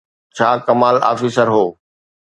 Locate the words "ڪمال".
0.67-0.95